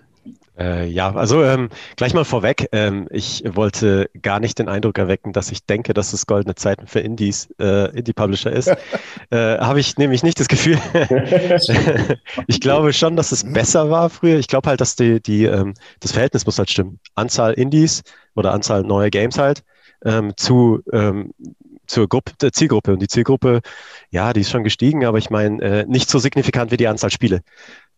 [0.57, 2.69] Äh, ja, also ähm, gleich mal vorweg.
[2.71, 6.87] Ähm, ich wollte gar nicht den Eindruck erwecken, dass ich denke, dass es goldene Zeiten
[6.87, 8.67] für Indies, äh, Indie-Publisher ist.
[9.31, 10.79] äh, Habe ich nämlich nicht das Gefühl.
[12.47, 14.39] ich glaube schon, dass es besser war früher.
[14.39, 16.99] Ich glaube halt, dass die, die, ähm, das Verhältnis muss halt stimmen.
[17.15, 18.03] Anzahl Indies
[18.35, 19.63] oder Anzahl neuer Games halt
[20.05, 21.33] ähm, zu ähm,
[21.87, 22.93] zur Gruppe, der Zielgruppe.
[22.93, 23.61] Und die Zielgruppe,
[24.09, 27.11] ja, die ist schon gestiegen, aber ich meine, äh, nicht so signifikant wie die Anzahl
[27.11, 27.41] Spiele.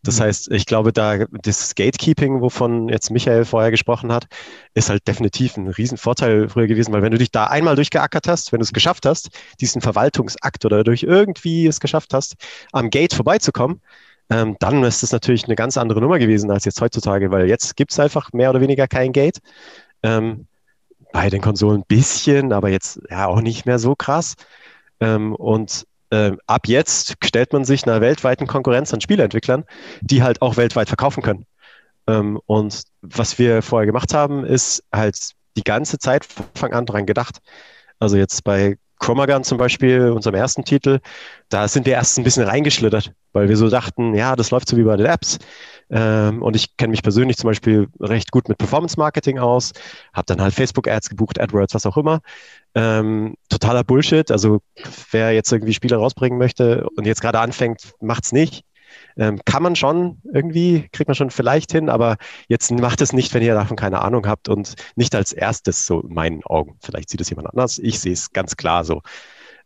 [0.08, 0.24] Das mhm.
[0.24, 4.28] heißt, ich glaube, da das Gatekeeping, wovon jetzt Michael vorher gesprochen hat,
[4.74, 8.52] ist halt definitiv ein Riesenvorteil früher gewesen, weil wenn du dich da einmal durchgeackert hast,
[8.52, 12.36] wenn du es geschafft hast, diesen Verwaltungsakt oder durch irgendwie es geschafft hast,
[12.72, 13.82] am Gate vorbeizukommen,
[14.30, 17.76] ähm, dann ist das natürlich eine ganz andere Nummer gewesen als jetzt heutzutage, weil jetzt
[17.76, 19.40] gibt es einfach mehr oder weniger kein Gate.
[20.04, 20.48] Ähm,
[21.12, 24.36] bei den Konsolen ein bisschen, aber jetzt ja auch nicht mehr so krass.
[25.00, 29.66] Ähm, und äh, ab jetzt stellt man sich einer weltweiten Konkurrenz an Spieleentwicklern,
[30.02, 31.46] die halt auch weltweit verkaufen können.
[32.08, 36.86] Ähm, und was wir vorher gemacht haben, ist halt die ganze Zeit von Anfang an
[36.86, 37.40] dran gedacht.
[38.00, 41.00] Also jetzt bei Chromagun zum Beispiel, unserem ersten Titel,
[41.50, 44.78] da sind wir erst ein bisschen reingeschlittert, weil wir so dachten, ja, das läuft so
[44.78, 45.38] wie bei den Apps.
[45.90, 49.72] Ähm, und ich kenne mich persönlich zum Beispiel recht gut mit Performance Marketing aus,
[50.14, 52.20] habe dann halt Facebook-Ads gebucht, AdWords, was auch immer.
[52.76, 54.30] Ähm, totaler Bullshit.
[54.32, 54.60] Also
[55.12, 58.64] wer jetzt irgendwie Spiele rausbringen möchte und jetzt gerade anfängt, macht's nicht.
[59.18, 63.34] Ähm, kann man schon irgendwie, kriegt man schon vielleicht hin, aber jetzt macht es nicht,
[63.34, 66.78] wenn ihr davon keine Ahnung habt und nicht als erstes so in meinen Augen.
[66.82, 67.80] Vielleicht sieht es jemand anders.
[67.80, 69.02] Ich sehe es ganz klar so.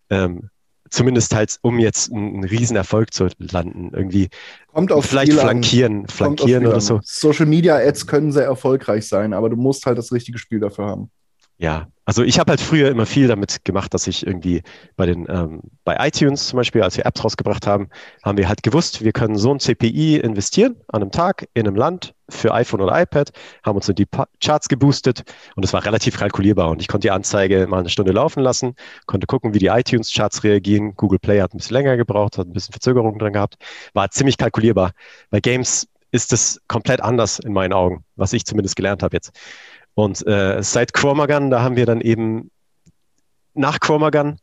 [0.10, 0.50] Ähm,
[0.92, 4.30] zumindest halt, um jetzt einen Riesenerfolg zu landen, irgendwie
[4.68, 6.08] Kommt auf vielleicht flankieren, an.
[6.08, 7.00] flankieren oder so.
[7.04, 10.86] Social Media Ads können sehr erfolgreich sein, aber du musst halt das richtige Spiel dafür
[10.86, 11.12] haben.
[11.58, 14.64] Ja, also ich habe halt früher immer viel damit gemacht, dass ich irgendwie
[14.98, 17.88] bei den ähm, bei iTunes zum Beispiel, als wir Apps rausgebracht haben,
[18.22, 21.78] haben wir halt gewusst, wir können so ein CPI investieren an einem Tag in einem
[21.78, 23.32] Land für iPhone oder iPad,
[23.64, 24.08] haben uns in die
[24.44, 25.24] Charts geboostet
[25.56, 28.76] und es war relativ kalkulierbar und ich konnte die Anzeige mal eine Stunde laufen lassen,
[29.06, 30.96] konnte gucken, wie die iTunes-Charts reagieren.
[30.98, 33.56] Google Play hat ein bisschen länger gebraucht, hat ein bisschen Verzögerung drin gehabt,
[33.94, 34.92] war ziemlich kalkulierbar.
[35.30, 39.32] Bei Games ist es komplett anders in meinen Augen, was ich zumindest gelernt habe jetzt.
[39.94, 42.50] Und äh, seit Chromagun, da haben wir dann eben
[43.54, 44.40] nach Chromagun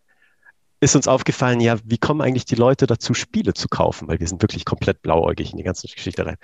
[0.81, 4.07] ist uns aufgefallen, ja, wie kommen eigentlich die Leute dazu, Spiele zu kaufen?
[4.09, 6.37] Weil wir sind wirklich komplett blauäugig in die ganze Geschichte rein.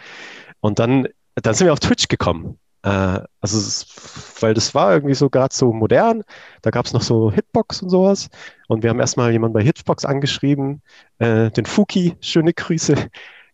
[0.60, 2.58] Und dann, dann sind wir auf Twitch gekommen.
[2.82, 3.86] Äh, also,
[4.40, 6.24] weil das war irgendwie so gerade so modern.
[6.62, 8.28] Da gab es noch so Hitbox und sowas.
[8.66, 10.82] Und wir haben erstmal jemanden bei Hitbox angeschrieben,
[11.18, 12.96] äh, den Fuki, schöne Grüße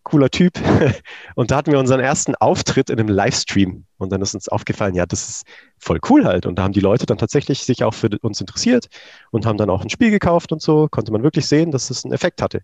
[0.03, 0.55] cooler Typ.
[1.35, 3.85] Und da hatten wir unseren ersten Auftritt in einem Livestream.
[3.99, 5.47] Und dann ist uns aufgefallen, ja, das ist
[5.79, 6.47] voll cool halt.
[6.47, 8.89] Und da haben die Leute dann tatsächlich sich auch für uns interessiert
[9.31, 10.89] und haben dann auch ein Spiel gekauft und so.
[10.89, 12.63] Konnte man wirklich sehen, dass es einen Effekt hatte.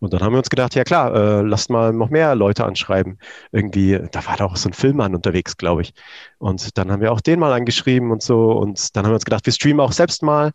[0.00, 3.18] Und dann haben wir uns gedacht, ja klar, äh, lasst mal noch mehr Leute anschreiben.
[3.52, 5.94] Irgendwie, da war da auch so ein Filmmann unterwegs, glaube ich.
[6.38, 8.52] Und dann haben wir auch den mal angeschrieben und so.
[8.52, 10.52] Und dann haben wir uns gedacht, wir streamen auch selbst mal.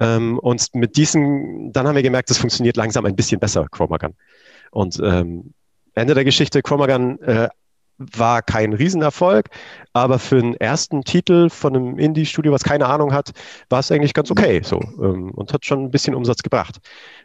[0.00, 4.14] Ähm, und mit diesem, dann haben wir gemerkt, das funktioniert langsam ein bisschen besser, Chromagun.
[4.74, 5.54] Und ähm,
[5.94, 7.48] Ende der Geschichte, Chromagun äh,
[7.96, 9.46] war kein Riesenerfolg,
[9.92, 13.30] aber für einen ersten Titel von einem Indie-Studio, was keine Ahnung hat,
[13.70, 16.78] war es eigentlich ganz okay so ähm, und hat schon ein bisschen Umsatz gebracht.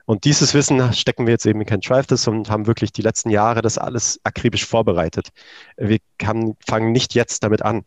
[0.05, 3.01] Und dieses Wissen stecken wir jetzt eben in Can't Drive This und haben wirklich die
[3.01, 5.29] letzten Jahre das alles akribisch vorbereitet.
[5.75, 7.81] Wir kann, fangen nicht jetzt damit an.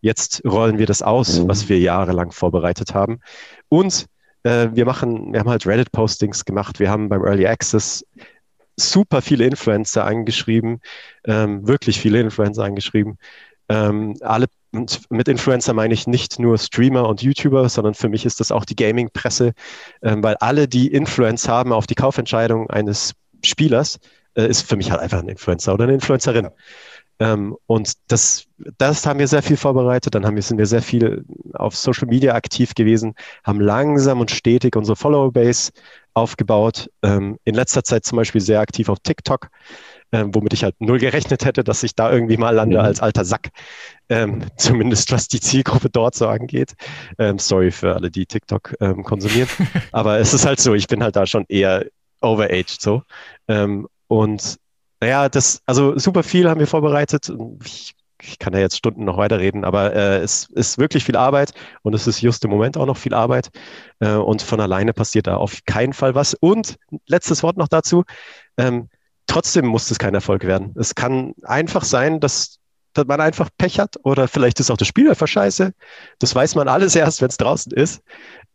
[0.00, 1.48] Jetzt rollen wir das aus, mhm.
[1.48, 3.18] was wir jahrelang vorbereitet haben.
[3.68, 4.06] Und
[4.44, 8.04] äh, wir machen, wir haben halt Reddit-Postings gemacht, wir haben beim Early Access
[8.78, 10.80] super viele Influencer angeschrieben,
[11.24, 13.18] ähm, wirklich viele Influencer angeschrieben.
[13.68, 14.46] Ähm, alle
[15.08, 18.64] mit Influencer meine ich nicht nur Streamer und YouTuber, sondern für mich ist das auch
[18.64, 19.52] die Gaming-Presse,
[20.02, 23.14] ähm, weil alle, die Influence haben auf die Kaufentscheidung eines
[23.44, 23.98] Spielers,
[24.34, 26.44] äh, ist für mich halt einfach ein Influencer oder eine Influencerin.
[26.46, 26.52] Ja.
[27.20, 28.44] Ähm, und das,
[28.78, 30.14] das haben wir sehr viel vorbereitet.
[30.14, 33.14] Dann haben wir, sind wir sehr viel auf Social Media aktiv gewesen,
[33.44, 35.72] haben langsam und stetig unsere Follower-Base
[36.18, 36.90] aufgebaut.
[37.02, 39.48] Ähm, in letzter Zeit zum Beispiel sehr aktiv auf TikTok,
[40.12, 42.84] ähm, womit ich halt null gerechnet hätte, dass ich da irgendwie mal lande mhm.
[42.84, 43.50] als alter Sack.
[44.08, 46.74] Ähm, zumindest was die Zielgruppe dort so angeht.
[47.18, 49.48] Ähm, sorry für alle, die TikTok ähm, konsumieren.
[49.92, 51.86] Aber es ist halt so, ich bin halt da schon eher
[52.20, 53.02] overaged so.
[53.46, 54.58] Ähm, und
[55.00, 57.32] naja, das, also super viel haben wir vorbereitet.
[57.64, 61.52] Ich, ich kann ja jetzt Stunden noch weiterreden, aber äh, es ist wirklich viel Arbeit
[61.82, 63.50] und es ist just im Moment auch noch viel Arbeit.
[64.00, 66.34] Äh, und von alleine passiert da auf keinen Fall was.
[66.34, 66.76] Und
[67.06, 68.04] letztes Wort noch dazu.
[68.56, 68.88] Ähm,
[69.26, 70.74] trotzdem muss es kein Erfolg werden.
[70.76, 72.58] Es kann einfach sein, dass,
[72.94, 75.72] dass man einfach Pech hat oder vielleicht ist auch das Spiel einfach scheiße.
[76.18, 78.02] Das weiß man alles erst, wenn es draußen ist.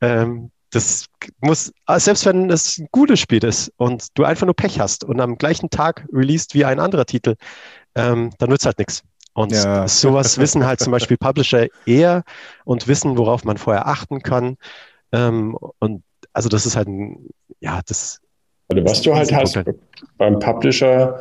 [0.02, 1.06] Ähm, das
[1.40, 5.22] muss, selbst wenn es ein gutes Spiel ist und du einfach nur Pech hast und
[5.22, 7.36] am gleichen Tag released wie ein anderer Titel,
[7.96, 9.04] ähm, dann nützt halt nichts.
[9.34, 9.88] Und ja.
[9.88, 12.24] sowas wissen halt zum Beispiel Publisher eher
[12.66, 14.58] und wissen, worauf man vorher achten kann.
[15.12, 18.20] Ähm, und also das ist halt ein, ja, das.
[18.70, 19.60] Also was du halt hast
[20.18, 21.20] beim Publisher,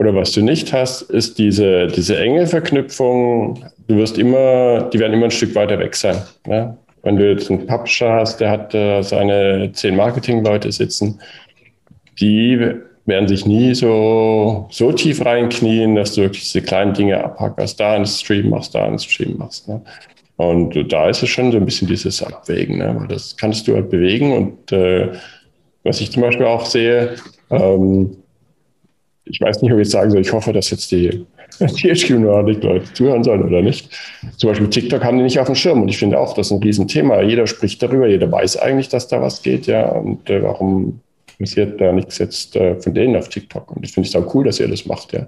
[0.00, 3.66] oder was du nicht hast, ist diese, diese enge Verknüpfung.
[3.86, 6.16] Du wirst immer, die werden immer ein Stück weiter weg sein.
[6.46, 6.74] Ne?
[7.02, 11.20] Wenn du jetzt einen Publisher hast, der hat äh, seine zehn Marketing-Leute sitzen,
[12.18, 17.80] die werden sich nie so, so tief reinknien, dass du wirklich diese kleinen Dinge abhackerst,
[17.80, 19.68] da einen Stream machst, da einen Stream machst.
[19.68, 19.82] Ne?
[20.36, 22.78] Und da ist es schon so ein bisschen dieses Abwägen.
[22.78, 23.06] Ne?
[23.08, 24.32] Das kannst du halt bewegen.
[24.32, 25.08] Und äh,
[25.84, 27.16] was ich zum Beispiel auch sehe,
[27.50, 28.16] ähm,
[29.24, 31.26] ich weiß nicht, ob ich sagen soll, ich hoffe, dass jetzt die
[31.58, 33.90] THQ Nordic Leute zuhören sollen oder nicht.
[34.36, 36.52] Zum Beispiel TikTok haben die nicht auf dem Schirm und ich finde auch, das ist
[36.52, 37.22] ein Riesenthema.
[37.22, 39.88] Jeder spricht darüber, jeder weiß eigentlich, dass da was geht, ja.
[39.88, 41.00] Und äh, warum
[41.40, 43.72] passiert da nichts jetzt äh, von denen auf TikTok?
[43.72, 45.26] Und ich finde es auch cool, dass ihr das macht, ja.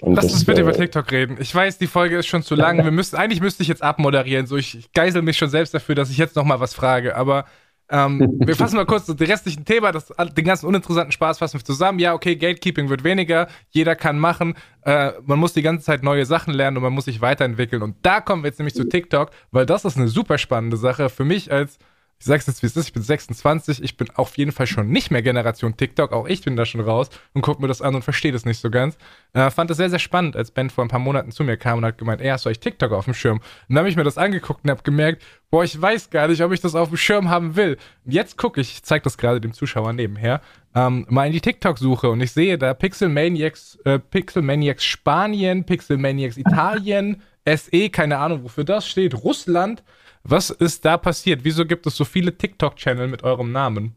[0.00, 1.36] Und Lass das, uns bitte äh, über TikTok reden.
[1.40, 2.84] Ich weiß, die Folge ist schon zu lang.
[2.84, 4.46] Wir müssen, eigentlich müsste ich jetzt abmoderieren.
[4.46, 7.16] So, ich, ich geisel mich schon selbst dafür, dass ich jetzt noch mal was frage.
[7.16, 7.46] Aber
[7.90, 11.64] ähm, wir fassen mal kurz das restlichen Thema, das, den ganzen uninteressanten Spaß fassen wir
[11.64, 11.98] zusammen.
[11.98, 16.26] Ja, okay, Gatekeeping wird weniger, jeder kann machen, äh, man muss die ganze Zeit neue
[16.26, 17.82] Sachen lernen und man muss sich weiterentwickeln.
[17.82, 21.10] Und da kommen wir jetzt nämlich zu TikTok, weil das ist eine super spannende Sache
[21.10, 21.78] für mich als
[22.18, 24.88] ich sag's jetzt, wie es ist, ich bin 26, ich bin auf jeden Fall schon
[24.88, 27.94] nicht mehr Generation TikTok, auch ich bin da schon raus und guck mir das an
[27.94, 28.96] und verstehe das nicht so ganz.
[29.32, 31.78] Äh, fand das sehr, sehr spannend, als Ben vor ein paar Monaten zu mir kam
[31.78, 33.38] und hat gemeint, ey, hast du euch TikTok auf dem Schirm?
[33.38, 36.42] Und dann habe ich mir das angeguckt und habe gemerkt, boah, ich weiß gar nicht,
[36.42, 37.76] ob ich das auf dem Schirm haben will.
[38.04, 40.40] Und jetzt gucke ich, ich zeig das gerade dem Zuschauer nebenher,
[40.74, 44.42] ähm, mal in die TikTok-Suche und ich sehe da Pixel Maniacs, äh, Pixel
[44.78, 49.82] Spanien, Pixel Maniacs Italien, SE, keine Ahnung, wofür das steht, Russland,
[50.24, 51.44] was ist da passiert?
[51.44, 53.94] Wieso gibt es so viele TikTok-Channel mit eurem Namen?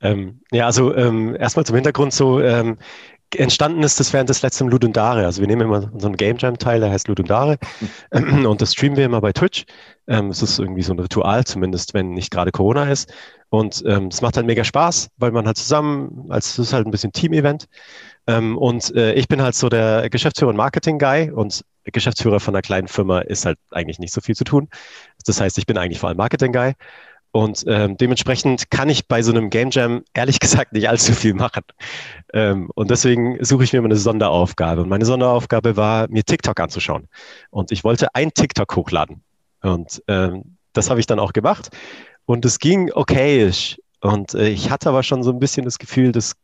[0.00, 2.78] Ähm, ja, also ähm, erstmal zum Hintergrund so, ähm,
[3.36, 5.24] entstanden ist das während des letzten Ludundare.
[5.24, 7.58] Also wir nehmen immer unseren Game Jam Teil, der heißt Ludundare
[8.10, 9.64] und das streamen wir immer bei Twitch.
[10.06, 13.12] Ähm, es ist irgendwie so ein Ritual, zumindest wenn nicht gerade Corona ist.
[13.48, 16.86] Und ähm, es macht halt mega Spaß, weil man halt zusammen, als es ist halt
[16.86, 17.66] ein bisschen Team-Event.
[18.26, 22.62] Ähm, und äh, ich bin halt so der Geschäftsführer und Marketing-Guy und Geschäftsführer von einer
[22.62, 24.68] kleinen Firma ist halt eigentlich nicht so viel zu tun.
[25.26, 26.74] Das heißt, ich bin eigentlich vor allem Marketing-Guy.
[27.32, 31.34] Und ähm, dementsprechend kann ich bei so einem Game Jam ehrlich gesagt nicht allzu viel
[31.34, 31.64] machen.
[32.32, 34.82] Ähm, und deswegen suche ich mir immer eine Sonderaufgabe.
[34.82, 37.08] Und meine Sonderaufgabe war, mir TikTok anzuschauen.
[37.50, 39.22] Und ich wollte ein TikTok hochladen.
[39.62, 41.70] Und ähm, das habe ich dann auch gemacht.
[42.24, 43.80] Und es ging okayisch.
[44.00, 46.34] Und äh, ich hatte aber schon so ein bisschen das Gefühl, dass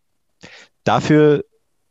[0.83, 1.45] dafür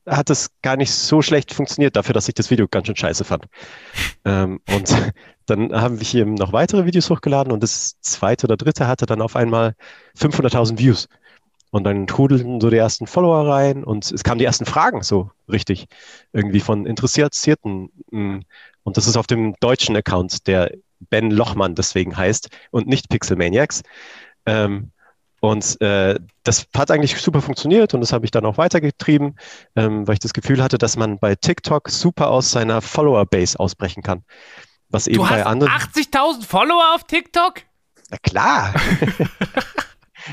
[0.10, 3.24] hat es gar nicht so schlecht funktioniert, dafür, dass ich das Video ganz schön scheiße
[3.24, 3.46] fand.
[4.26, 4.96] ähm, und
[5.46, 9.22] dann haben wir hier noch weitere Videos hochgeladen und das zweite oder dritte hatte dann
[9.22, 9.76] auf einmal
[10.18, 11.08] 500.000 Views.
[11.72, 15.30] Und dann trudelten so die ersten Follower rein und es kamen die ersten Fragen so
[15.48, 15.86] richtig
[16.34, 17.92] irgendwie von Interessierten.
[18.10, 18.40] Mm.
[18.82, 20.72] Und das ist auf dem deutschen Account, der
[21.12, 23.84] Ben Lochmann deswegen heißt und nicht Pixel Maniacs.
[24.48, 24.92] Ähm,
[25.40, 29.38] und äh, das hat eigentlich super funktioniert und das habe ich dann auch weitergetrieben,
[29.76, 34.04] ähm, weil ich das Gefühl hatte, dass man bei TikTok super aus seiner Follower-Base ausbrechen
[34.04, 34.24] kann.
[34.90, 35.72] Was eben du bei anderen.
[35.72, 37.62] 80.000 Follower auf TikTok?
[38.10, 38.74] Na klar.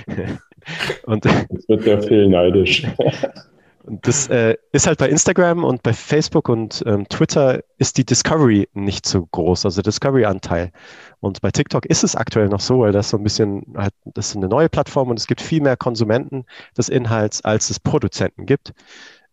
[1.04, 2.84] und das wird ja viel neidisch.
[3.86, 8.04] Und das äh, ist halt bei Instagram und bei Facebook und ähm, Twitter ist die
[8.04, 10.72] Discovery nicht so groß, also Discovery-Anteil.
[11.20, 14.30] Und bei TikTok ist es aktuell noch so, weil das so ein bisschen, halt, das
[14.30, 16.46] ist eine neue Plattform und es gibt viel mehr Konsumenten
[16.76, 18.72] des Inhalts, als es Produzenten gibt.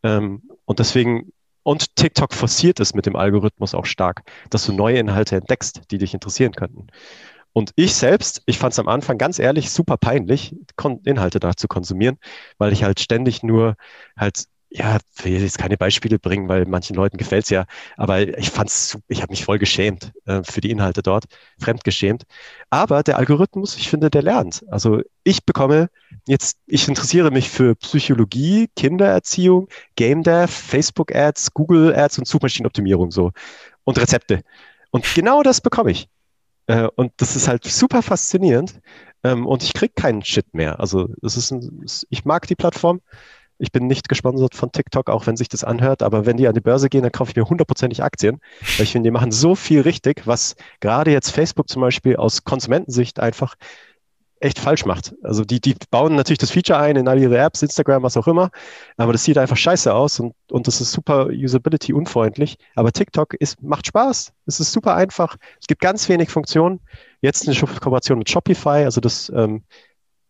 [0.03, 1.31] Ähm, und deswegen,
[1.63, 5.97] und TikTok forciert es mit dem Algorithmus auch stark, dass du neue Inhalte entdeckst, die
[5.97, 6.87] dich interessieren könnten.
[7.53, 10.55] Und ich selbst, ich fand es am Anfang ganz ehrlich super peinlich,
[11.05, 12.17] Inhalte da zu konsumieren,
[12.57, 13.75] weil ich halt ständig nur
[14.17, 18.49] halt, ja, will jetzt keine Beispiele bringen, weil manchen Leuten gefällt es ja, aber ich
[18.49, 21.25] fand's, ich habe mich voll geschämt äh, für die Inhalte dort,
[21.59, 22.23] fremdgeschämt.
[22.71, 24.65] Aber der Algorithmus, ich finde, der lernt.
[24.69, 25.89] Also ich bekomme
[26.27, 33.11] jetzt, ich interessiere mich für Psychologie, Kindererziehung, Game Dev, Facebook Ads, Google Ads und Suchmaschinenoptimierung
[33.11, 33.31] so
[33.83, 34.41] und Rezepte.
[34.89, 36.09] Und genau das bekomme ich.
[36.67, 38.79] Äh, und das ist halt super faszinierend.
[39.23, 40.79] Ähm, und ich kriege keinen Shit mehr.
[40.79, 43.01] Also es ist ein, ich mag die Plattform.
[43.59, 46.53] Ich bin nicht gesponsert von TikTok, auch wenn sich das anhört, aber wenn die an
[46.55, 48.41] die Börse gehen, dann kaufe ich mir hundertprozentig Aktien,
[48.77, 52.43] weil ich finde, die machen so viel richtig, was gerade jetzt Facebook zum Beispiel aus
[52.43, 53.55] Konsumentensicht einfach
[54.43, 55.15] echt falsch macht.
[55.23, 58.27] Also die, die bauen natürlich das Feature ein in all ihre Apps, Instagram, was auch
[58.27, 58.51] immer,
[58.97, 62.57] aber das sieht einfach scheiße aus und, und das ist super usability unfreundlich.
[62.75, 64.33] Aber TikTok ist, macht Spaß.
[64.45, 65.37] Es ist super einfach.
[65.59, 66.81] Es gibt ganz wenig Funktionen.
[67.21, 69.63] Jetzt eine Kooperation mit Shopify, also das ähm,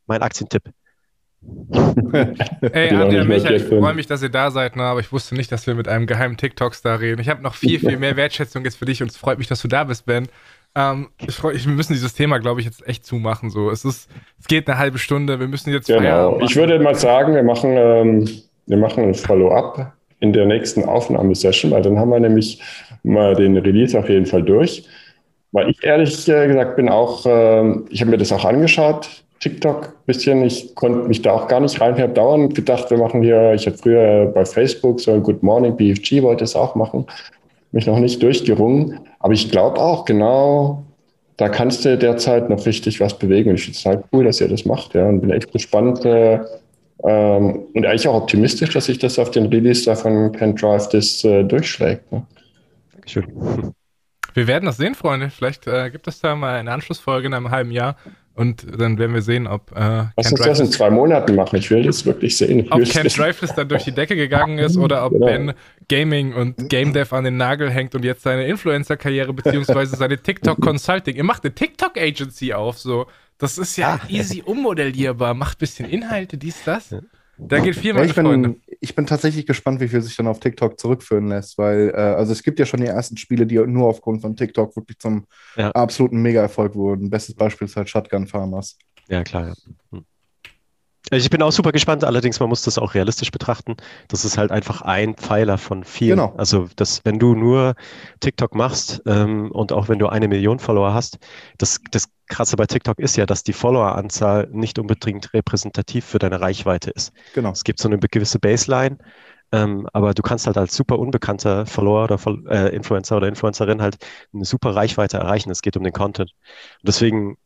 [0.05, 0.63] mein Aktientipp.
[2.11, 4.83] Ey, Adrian Michael, ich freue mich, dass ihr da seid, ne?
[4.83, 7.19] aber ich wusste nicht, dass wir mit einem geheimen TikTok-Star reden.
[7.19, 9.61] Ich habe noch viel, viel mehr Wertschätzung jetzt für dich und es freut mich, dass
[9.61, 10.27] du da bist, Ben.
[10.75, 13.49] Ähm, ich freu, ich, wir müssen dieses Thema, glaube ich, jetzt echt zumachen.
[13.49, 13.69] So.
[13.69, 14.09] Es, ist,
[14.39, 16.39] es geht eine halbe Stunde, wir müssen jetzt genau.
[16.41, 18.29] Ich würde mal sagen, wir machen, ähm,
[18.65, 22.59] wir machen ein Follow-up in der nächsten Aufnahmesession, weil dann haben wir nämlich
[23.03, 24.87] mal den Release auf jeden Fall durch.
[25.51, 29.07] Weil ich ehrlich äh, gesagt bin auch, äh, ich habe mir das auch angeschaut,
[29.41, 30.43] TikTok ein bisschen.
[30.43, 31.95] Ich konnte mich da auch gar nicht rein.
[31.95, 35.43] Ich habe dauernd gedacht, wir machen hier, ich habe früher bei Facebook so ein Good
[35.43, 37.05] Morning BFG, wollte es auch machen.
[37.73, 38.99] Mich noch nicht durchgerungen.
[39.19, 40.85] Aber ich glaube auch, genau
[41.37, 43.49] da kannst du derzeit noch richtig was bewegen.
[43.49, 44.93] Und ich finde es halt cool, dass ihr das macht.
[44.93, 46.39] Ja, und bin echt gespannt äh,
[47.03, 50.89] ähm, und eigentlich auch optimistisch, dass sich das auf den Release da von Can Drive
[50.89, 52.11] das äh, durchschlägt.
[52.11, 52.25] Ne?
[52.93, 53.73] Dankeschön.
[54.35, 55.29] Wir werden das sehen, Freunde.
[55.29, 57.97] Vielleicht äh, gibt es da mal eine Anschlussfolge in einem halben Jahr,
[58.35, 59.71] und dann werden wir sehen, ob.
[59.75, 61.55] Äh, Lass uns das in zwei Monaten machen.
[61.57, 62.67] Ich will das wirklich sehen.
[62.71, 65.25] ob Ken Driveless dann durch die Decke gegangen ist oder ob genau.
[65.27, 65.53] Ben
[65.87, 71.15] Gaming und Game Dev an den Nagel hängt und jetzt seine Influencer-Karriere beziehungsweise seine TikTok-Consulting.
[71.15, 73.07] Ihr macht eine TikTok-Agency auf, so.
[73.37, 74.09] Das ist ja ah.
[74.09, 75.33] easy ummodellierbar.
[75.33, 76.95] Macht ein bisschen Inhalte, dies, das.
[77.37, 78.49] Da geht viel, meine ja, ich Freunde.
[78.49, 81.97] Bin, ich bin tatsächlich gespannt, wie viel sich dann auf TikTok zurückführen lässt, weil, äh,
[81.97, 85.25] also es gibt ja schon die ersten Spiele, die nur aufgrund von TikTok wirklich zum
[85.55, 85.71] ja.
[85.71, 87.09] absoluten Mega-Erfolg wurden.
[87.09, 88.77] Bestes Beispiel ist halt Shotgun Farmers.
[89.09, 89.53] Ja, klar, ja.
[89.91, 90.05] Hm.
[91.11, 93.75] Ich bin auch super gespannt, allerdings man muss das auch realistisch betrachten.
[94.07, 96.17] Das ist halt einfach ein Pfeiler von vielen.
[96.17, 96.33] Genau.
[96.37, 97.75] Also, dass, wenn du nur
[98.21, 101.19] TikTok machst ähm, und auch wenn du eine Million Follower hast,
[101.57, 106.39] das, das Krasse bei TikTok ist ja, dass die Followeranzahl nicht unbedingt repräsentativ für deine
[106.39, 107.11] Reichweite ist.
[107.35, 107.51] Genau.
[107.51, 108.97] Es gibt so eine gewisse Baseline,
[109.51, 112.17] ähm, aber du kannst halt als super unbekannter Follower oder
[112.49, 113.97] äh, Influencer oder Influencerin halt
[114.33, 115.51] eine super Reichweite erreichen.
[115.51, 116.31] Es geht um den Content.
[116.31, 117.37] Und deswegen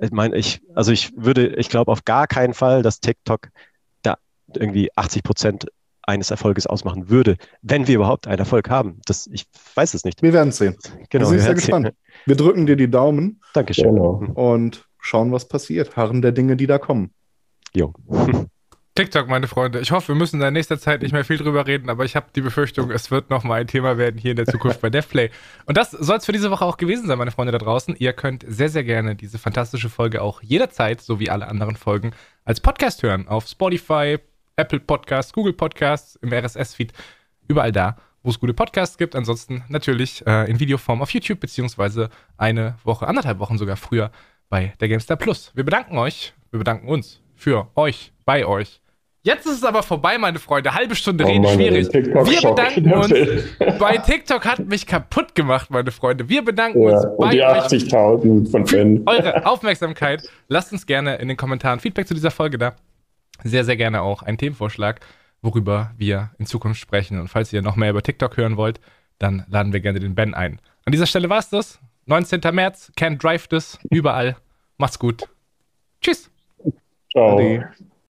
[0.00, 3.48] ich meine, ich, also ich würde, ich glaube auf gar keinen Fall, dass TikTok
[4.02, 4.16] da
[4.54, 5.66] irgendwie 80 Prozent
[6.02, 9.00] eines Erfolges ausmachen würde, wenn wir überhaupt einen Erfolg haben.
[9.06, 10.22] Das, ich weiß es nicht.
[10.22, 10.76] Wir werden es sehen.
[11.10, 11.86] Genau, wir sind sehr gespannt.
[11.86, 11.96] Sehen.
[12.26, 13.40] Wir drücken dir die Daumen.
[13.54, 13.94] Dankeschön.
[13.94, 14.22] Genau.
[14.34, 15.96] Und schauen, was passiert.
[15.96, 17.12] Harren der Dinge, die da kommen.
[17.74, 17.92] Jo.
[18.96, 19.78] TikTok, meine Freunde.
[19.78, 22.26] Ich hoffe, wir müssen in nächster Zeit nicht mehr viel drüber reden, aber ich habe
[22.34, 25.30] die Befürchtung, es wird nochmal ein Thema werden hier in der Zukunft bei DevPlay.
[25.66, 27.94] Und das soll es für diese Woche auch gewesen sein, meine Freunde da draußen.
[27.96, 32.10] Ihr könnt sehr, sehr gerne diese fantastische Folge auch jederzeit, so wie alle anderen Folgen,
[32.44, 33.28] als Podcast hören.
[33.28, 34.18] Auf Spotify,
[34.56, 36.92] Apple Podcasts, Google Podcasts, im RSS-Feed,
[37.46, 39.14] überall da, wo es gute Podcasts gibt.
[39.14, 44.10] Ansonsten natürlich äh, in Videoform auf YouTube, beziehungsweise eine Woche, anderthalb Wochen sogar früher
[44.48, 45.52] bei der GameStar Plus.
[45.54, 48.80] Wir bedanken euch, wir bedanken uns für euch, bei euch.
[49.22, 50.72] Jetzt ist es aber vorbei, meine Freunde.
[50.72, 51.92] Halbe Stunde oh, reden, Mann, schwierig.
[51.92, 53.12] Wir bedanken uns.
[53.80, 56.28] bei TikTok hat mich kaputt gemacht, meine Freunde.
[56.28, 59.02] Wir bedanken ja, uns bei die 80.000 von Fan.
[59.06, 60.22] Eure Aufmerksamkeit.
[60.46, 62.74] Lasst uns gerne in den Kommentaren Feedback zu dieser Folge da.
[63.42, 65.00] Sehr, sehr gerne auch einen Themenvorschlag,
[65.42, 67.18] worüber wir in Zukunft sprechen.
[67.18, 68.78] Und falls ihr noch mehr über TikTok hören wollt,
[69.18, 70.60] dann laden wir gerne den Ben ein.
[70.84, 71.80] An dieser Stelle war es das.
[72.06, 72.40] 19.
[72.52, 74.36] März, Can't Drive This, überall.
[74.78, 75.28] Macht's gut.
[76.00, 76.30] Tschüss.
[77.12, 77.36] Ciao.
[77.36, 77.60] Adi.